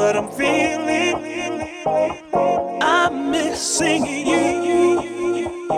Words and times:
what 0.00 0.16
I'm 0.16 0.30
feeling. 0.30 1.60
I'm 2.80 3.30
missing 3.30 4.06
you. 4.06 5.68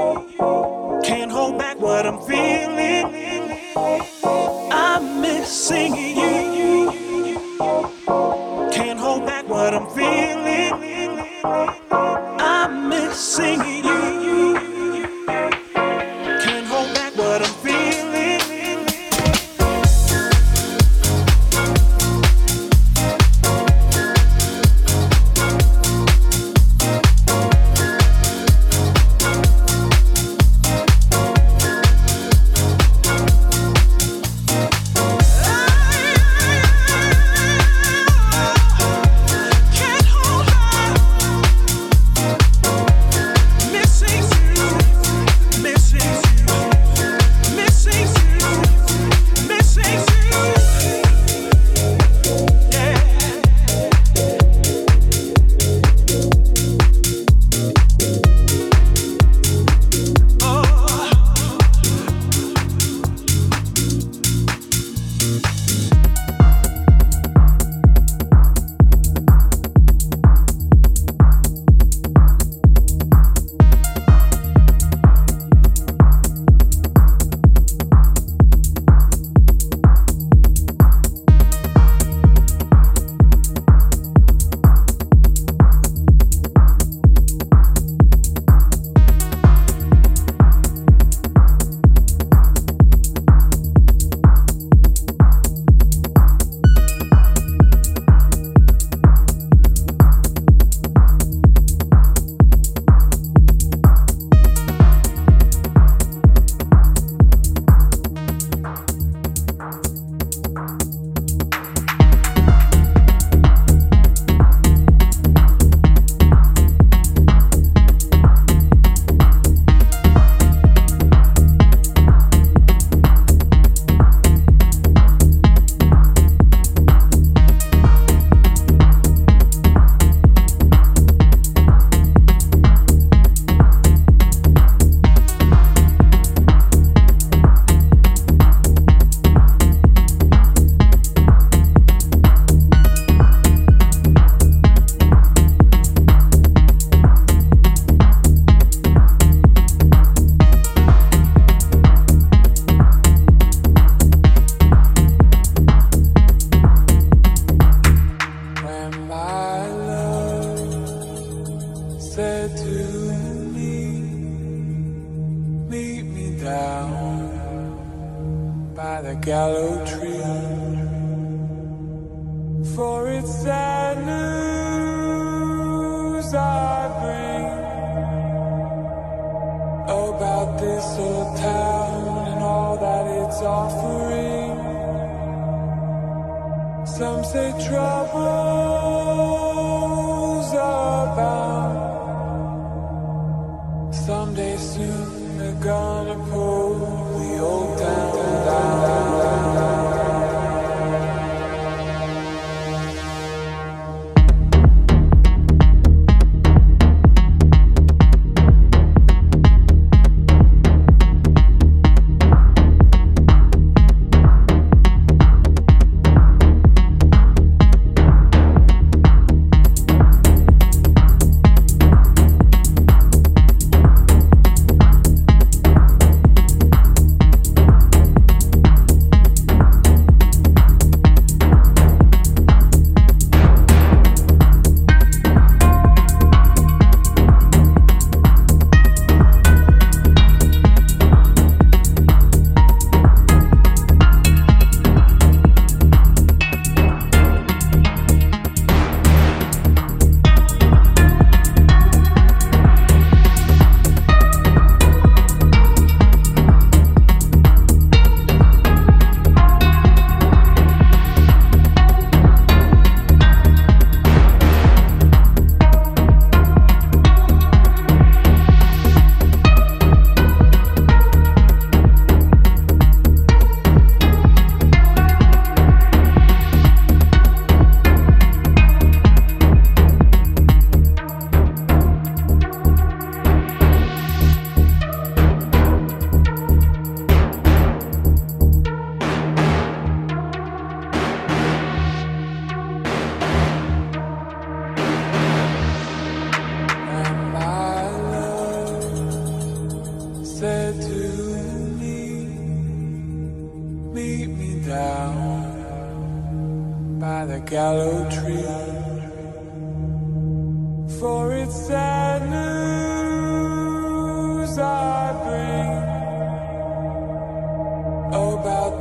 Can't 1.02 1.32
hold 1.32 1.58
back 1.58 1.80
what 1.80 2.06
I'm 2.06 2.20
feeling. 2.20 3.50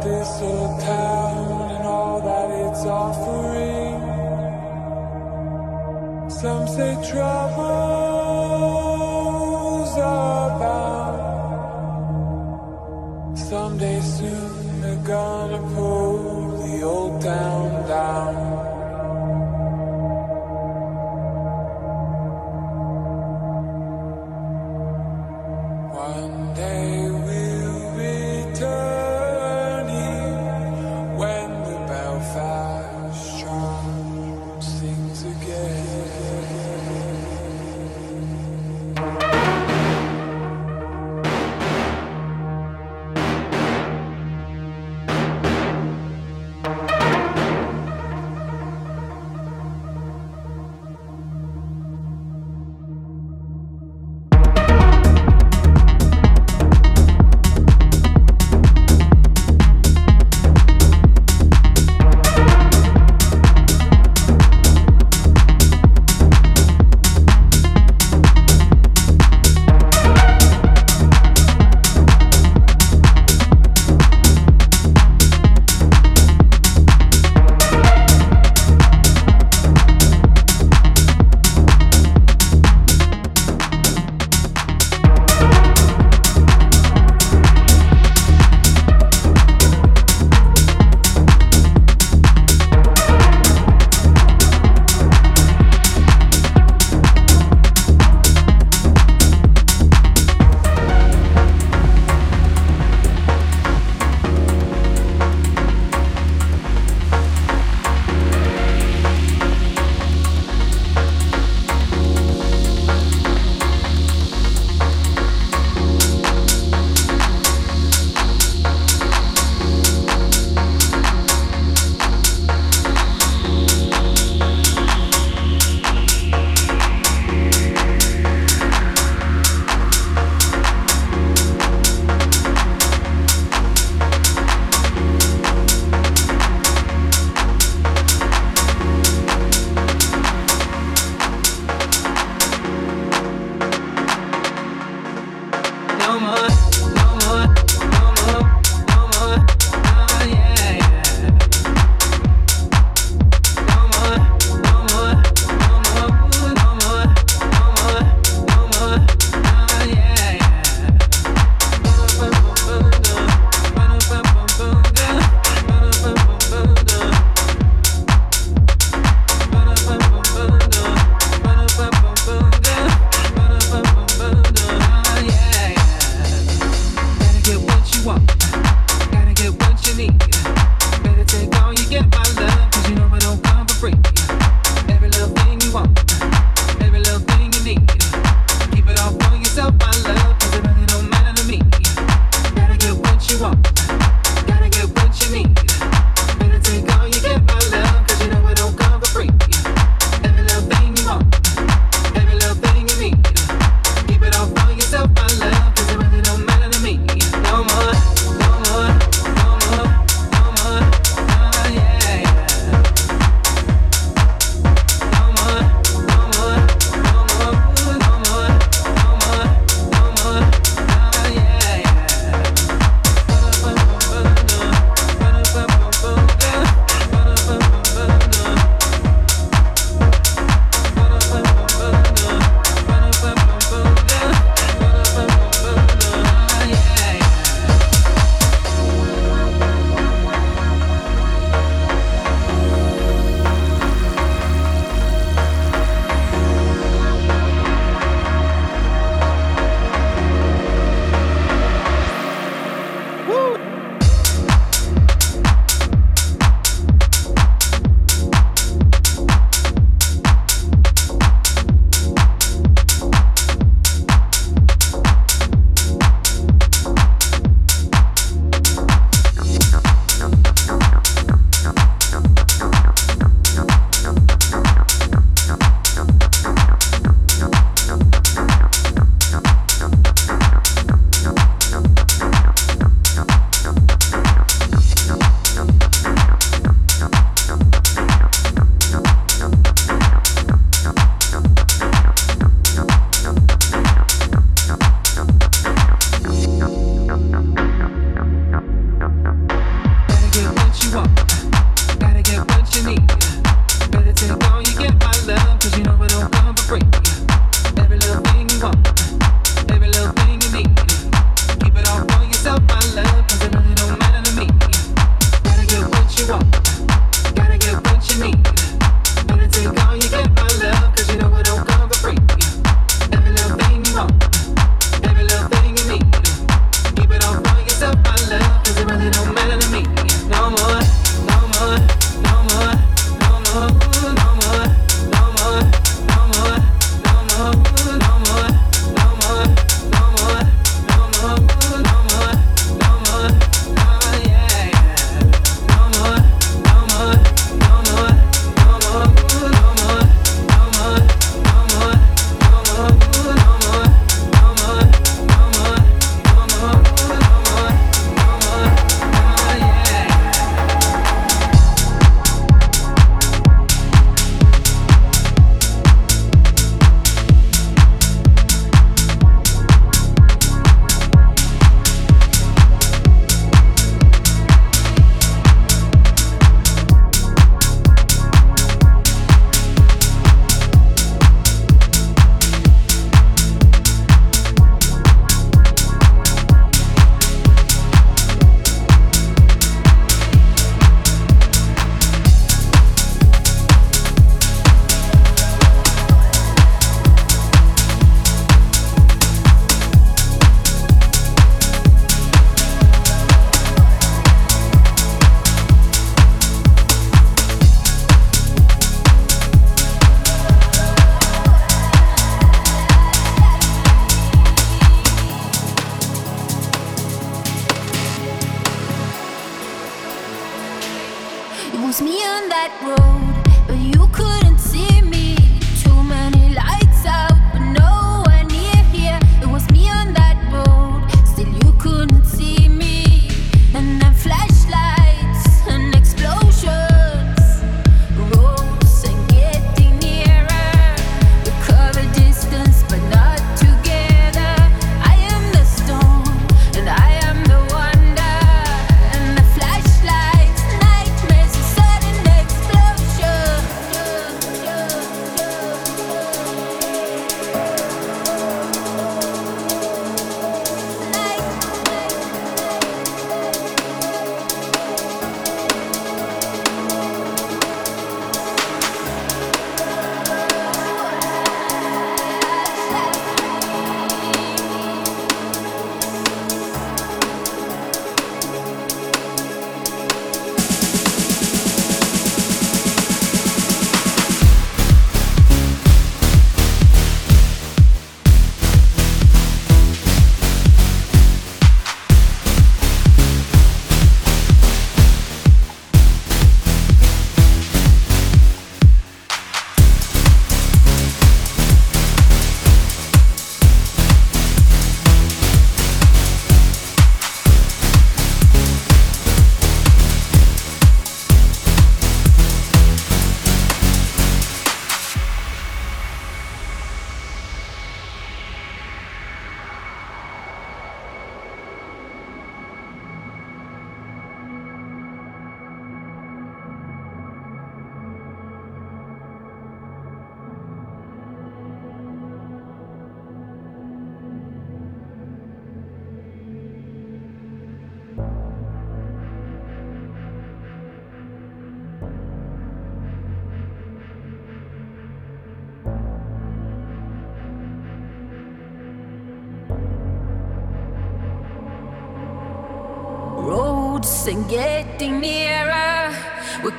this 0.04 0.42
old 0.42 0.80
town 0.82 1.72
and 1.72 1.86
all 1.86 2.22
that 2.22 2.50
it's 2.50 2.86
offering. 2.86 4.00
Some 6.30 6.68
say 6.68 7.12
trouble. 7.12 7.91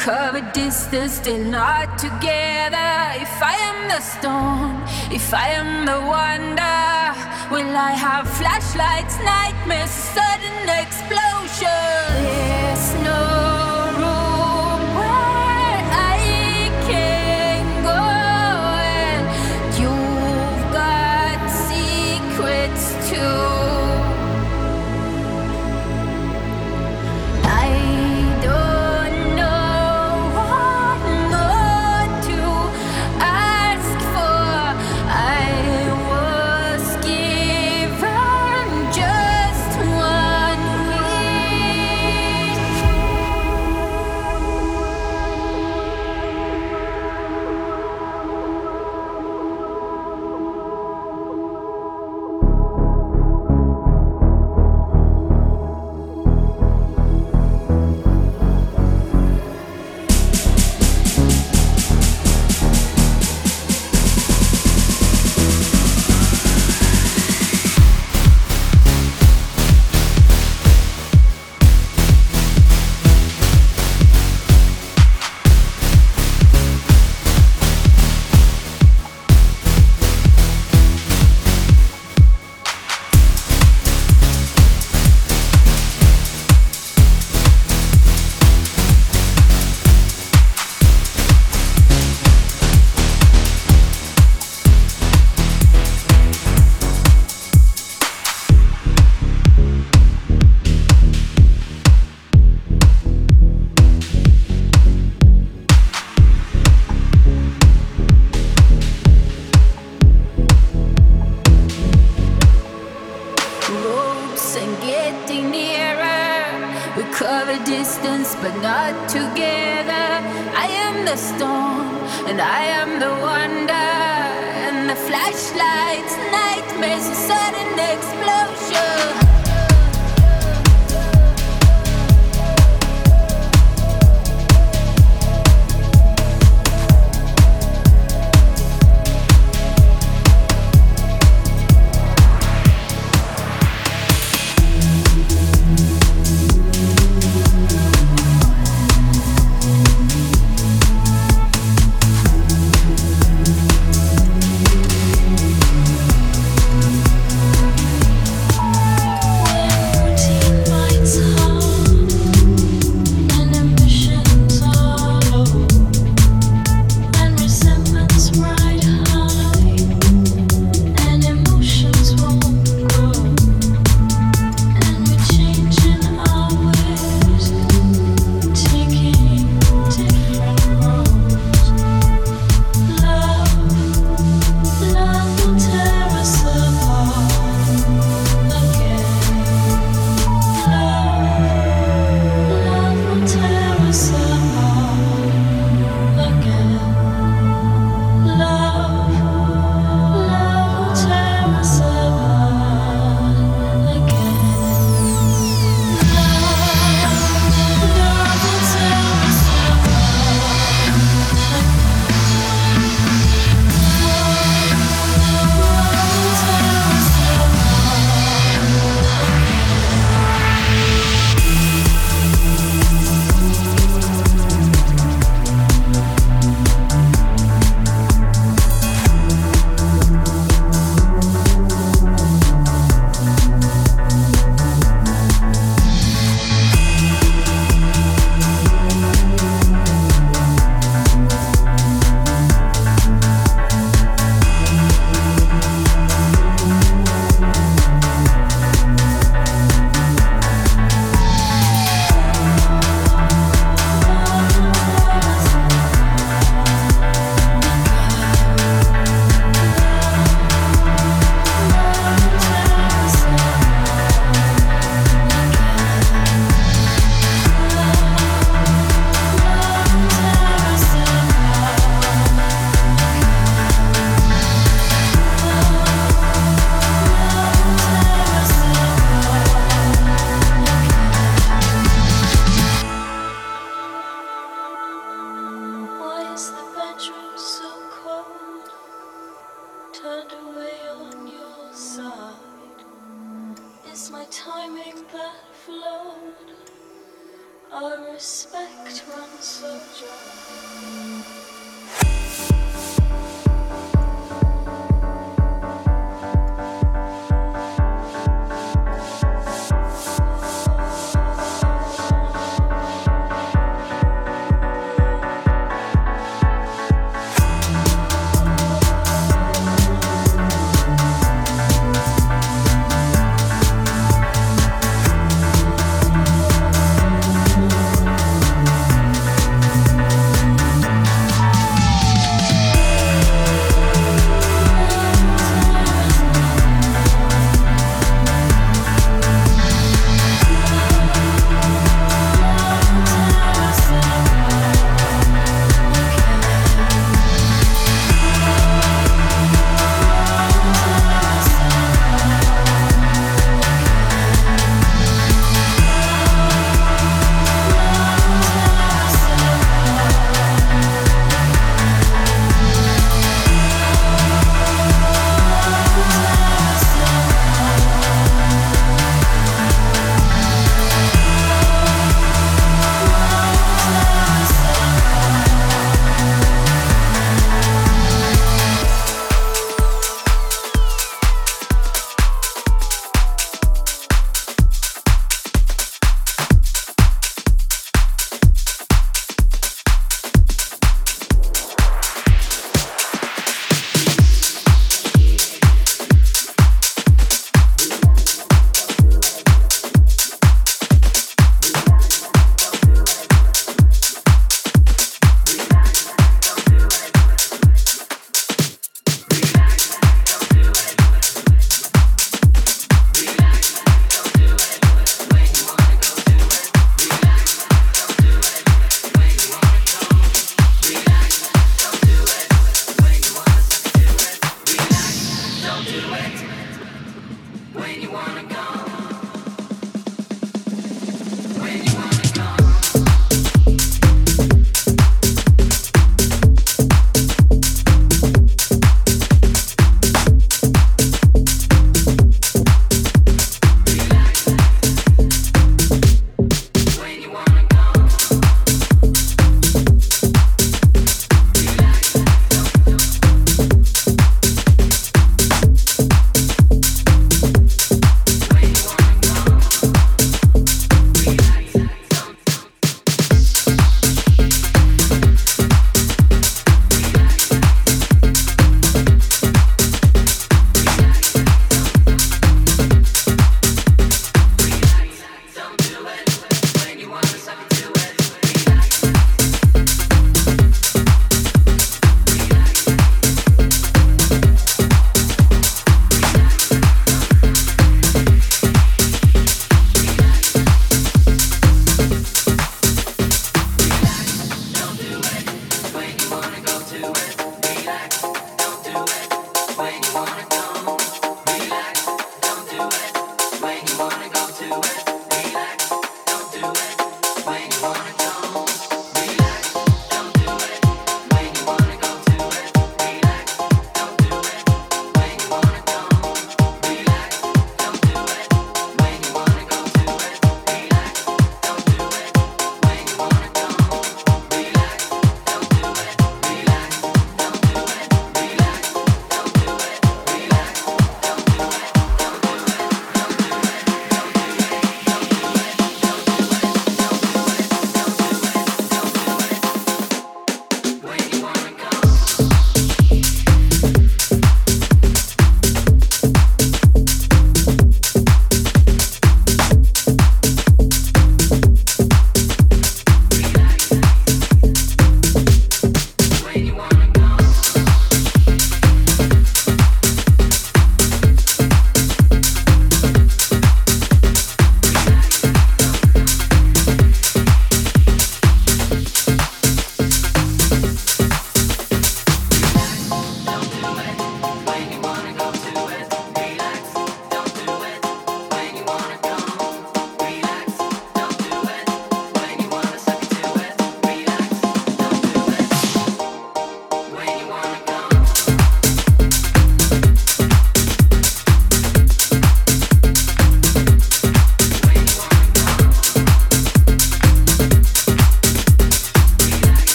Cover 0.00 0.40
distance, 0.54 1.12
still 1.12 1.44
not 1.44 1.98
together. 1.98 2.90
If 3.20 3.34
I 3.42 3.54
am 3.68 3.88
the 3.92 4.00
storm, 4.00 4.82
if 5.12 5.34
I 5.34 5.48
am 5.60 5.84
the 5.84 6.00
wonder, 6.16 6.80
will 7.52 7.76
I 7.76 7.92
have 7.92 8.26
flashlights, 8.26 9.18
nightmares, 9.18 9.90
sudden 9.90 10.68
explosion? 10.82 11.68
There's 12.24 12.94
no 13.04 13.49